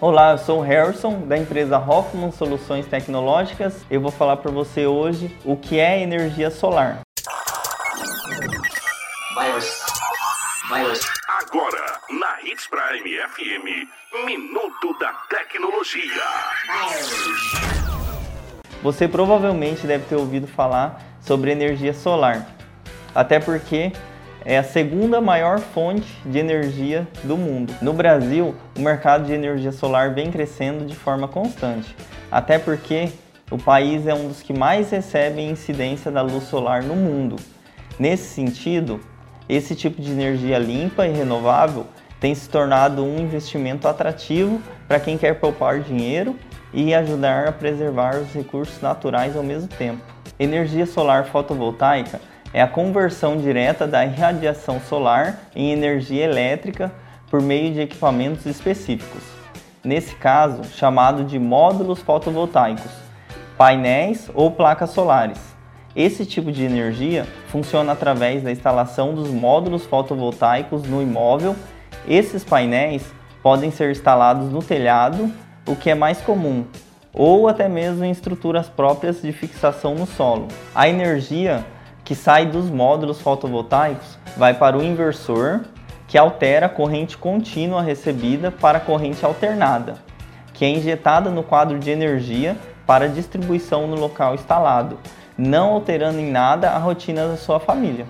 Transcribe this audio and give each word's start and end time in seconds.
Olá, 0.00 0.30
eu 0.30 0.38
sou 0.38 0.60
o 0.60 0.62
Harrison 0.62 1.22
da 1.22 1.36
empresa 1.36 1.76
Hoffman 1.76 2.30
Soluções 2.30 2.86
Tecnológicas. 2.86 3.84
Eu 3.90 4.00
vou 4.00 4.12
falar 4.12 4.36
para 4.36 4.48
você 4.48 4.86
hoje 4.86 5.36
o 5.44 5.56
que 5.56 5.80
é 5.80 6.00
energia 6.00 6.52
solar. 6.52 7.00
Agora, 11.26 12.00
na 12.10 12.40
Hits 12.44 12.68
Prime 12.68 13.18
FM, 13.26 14.24
Minuto 14.24 14.96
da 15.00 15.12
Tecnologia. 15.28 16.22
Você 18.80 19.08
provavelmente 19.08 19.84
deve 19.84 20.04
ter 20.04 20.14
ouvido 20.14 20.46
falar 20.46 21.02
sobre 21.20 21.50
energia 21.50 21.92
solar, 21.92 22.46
até 23.12 23.40
porque 23.40 23.92
é 24.44 24.58
a 24.58 24.62
segunda 24.62 25.20
maior 25.20 25.58
fonte 25.58 26.06
de 26.24 26.38
energia 26.38 27.06
do 27.24 27.36
mundo. 27.36 27.74
No 27.82 27.92
Brasil, 27.92 28.54
o 28.76 28.80
mercado 28.80 29.26
de 29.26 29.32
energia 29.32 29.72
solar 29.72 30.14
vem 30.14 30.30
crescendo 30.30 30.84
de 30.84 30.94
forma 30.94 31.28
constante, 31.28 31.94
até 32.30 32.58
porque 32.58 33.10
o 33.50 33.58
país 33.58 34.06
é 34.06 34.14
um 34.14 34.28
dos 34.28 34.42
que 34.42 34.52
mais 34.52 34.90
recebem 34.90 35.50
incidência 35.50 36.10
da 36.10 36.22
luz 36.22 36.44
solar 36.44 36.82
no 36.82 36.94
mundo. 36.94 37.36
Nesse 37.98 38.34
sentido, 38.34 39.00
esse 39.48 39.74
tipo 39.74 40.00
de 40.00 40.10
energia 40.10 40.58
limpa 40.58 41.06
e 41.06 41.12
renovável 41.12 41.86
tem 42.20 42.34
se 42.34 42.48
tornado 42.48 43.04
um 43.04 43.18
investimento 43.18 43.88
atrativo 43.88 44.60
para 44.86 45.00
quem 45.00 45.16
quer 45.16 45.34
poupar 45.34 45.80
dinheiro 45.80 46.36
e 46.72 46.94
ajudar 46.94 47.48
a 47.48 47.52
preservar 47.52 48.16
os 48.16 48.32
recursos 48.32 48.80
naturais 48.80 49.36
ao 49.36 49.42
mesmo 49.42 49.68
tempo. 49.68 50.02
Energia 50.38 50.86
solar 50.86 51.24
fotovoltaica 51.26 52.20
é 52.52 52.62
a 52.62 52.68
conversão 52.68 53.36
direta 53.36 53.86
da 53.86 54.04
irradiação 54.04 54.80
solar 54.80 55.38
em 55.54 55.70
energia 55.70 56.24
elétrica 56.24 56.92
por 57.30 57.42
meio 57.42 57.72
de 57.72 57.80
equipamentos 57.80 58.46
específicos. 58.46 59.22
Nesse 59.84 60.14
caso, 60.14 60.64
chamado 60.64 61.24
de 61.24 61.38
módulos 61.38 62.00
fotovoltaicos, 62.00 62.90
painéis 63.56 64.30
ou 64.34 64.50
placas 64.50 64.90
solares. 64.90 65.38
Esse 65.94 66.24
tipo 66.24 66.52
de 66.52 66.64
energia 66.64 67.26
funciona 67.48 67.92
através 67.92 68.42
da 68.42 68.52
instalação 68.52 69.14
dos 69.14 69.30
módulos 69.30 69.84
fotovoltaicos 69.84 70.84
no 70.84 71.02
imóvel. 71.02 71.56
Esses 72.06 72.44
painéis 72.44 73.04
podem 73.42 73.70
ser 73.70 73.90
instalados 73.90 74.50
no 74.50 74.62
telhado, 74.62 75.32
o 75.66 75.74
que 75.74 75.90
é 75.90 75.94
mais 75.94 76.20
comum, 76.20 76.64
ou 77.12 77.48
até 77.48 77.68
mesmo 77.68 78.04
em 78.04 78.10
estruturas 78.10 78.68
próprias 78.68 79.20
de 79.20 79.32
fixação 79.32 79.94
no 79.94 80.06
solo. 80.06 80.48
A 80.74 80.88
energia 80.88 81.64
que 82.08 82.14
sai 82.14 82.46
dos 82.46 82.70
módulos 82.70 83.20
fotovoltaicos 83.20 84.18
vai 84.34 84.54
para 84.54 84.78
o 84.78 84.82
inversor, 84.82 85.60
que 86.06 86.16
altera 86.16 86.64
a 86.64 86.68
corrente 86.70 87.18
contínua 87.18 87.82
recebida 87.82 88.50
para 88.50 88.78
a 88.78 88.80
corrente 88.80 89.26
alternada, 89.26 89.96
que 90.54 90.64
é 90.64 90.70
injetada 90.70 91.28
no 91.28 91.42
quadro 91.42 91.78
de 91.78 91.90
energia 91.90 92.56
para 92.86 93.10
distribuição 93.10 93.86
no 93.86 93.94
local 93.94 94.34
instalado, 94.34 94.98
não 95.36 95.74
alterando 95.74 96.18
em 96.18 96.30
nada 96.30 96.70
a 96.70 96.78
rotina 96.78 97.28
da 97.28 97.36
sua 97.36 97.60
família. 97.60 98.06